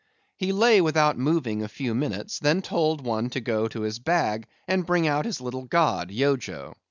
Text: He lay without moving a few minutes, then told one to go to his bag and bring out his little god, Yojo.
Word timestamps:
He 0.35 0.51
lay 0.51 0.81
without 0.81 1.15
moving 1.19 1.61
a 1.61 1.67
few 1.69 1.93
minutes, 1.93 2.39
then 2.39 2.63
told 2.63 3.05
one 3.05 3.29
to 3.29 3.39
go 3.39 3.67
to 3.67 3.81
his 3.81 3.99
bag 3.99 4.47
and 4.67 4.83
bring 4.83 5.05
out 5.05 5.25
his 5.25 5.39
little 5.39 5.65
god, 5.65 6.09
Yojo. 6.09 6.73